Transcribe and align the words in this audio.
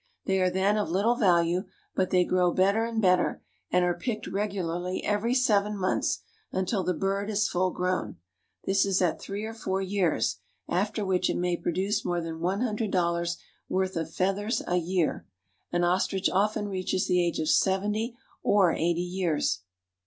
They 0.25 0.41
are 0.41 0.49
then 0.49 0.77
of 0.77 0.89
little 0.89 1.13
value, 1.13 1.65
but 1.93 2.09
they 2.09 2.25
grow 2.25 2.51
better 2.51 2.85
and 2.85 2.99
better, 2.99 3.43
and 3.69 3.85
are 3.85 3.93
picked 3.93 4.25
regularly 4.25 5.03
every 5.03 5.35
seven 5.35 5.77
months 5.77 6.21
until 6.51 6.83
the 6.83 6.95
bird 6.95 7.29
is 7.29 7.47
full 7.47 7.69
.grown; 7.69 8.17
this 8.65 8.83
is 8.83 8.99
at 8.99 9.21
three 9.21 9.43
or 9.43 9.53
four 9.53 9.79
years, 9.79 10.39
after 10.67 11.05
which 11.05 11.29
it 11.29 11.37
may 11.37 11.55
produce 11.55 12.03
more 12.03 12.19
than 12.19 12.39
one 12.39 12.61
hundred 12.61 12.89
dollars' 12.89 13.37
worth 13.69 13.95
of 13.95 14.11
feathers 14.11 14.63
a 14.65 14.77
year. 14.77 15.27
An 15.71 15.83
ostrich 15.83 16.31
often 16.31 16.67
reaches 16.67 17.07
the 17.07 17.23
age 17.23 17.37
of 17.37 17.47
seventy 17.49 18.15
or 18.41 18.71
eighty 18.73 19.01
years. 19.03 19.61